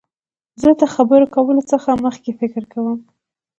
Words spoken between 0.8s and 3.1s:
د خبرو کولو څخه مخکي فکر کوم.